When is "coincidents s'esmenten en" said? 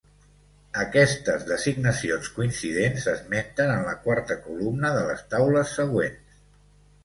2.39-3.87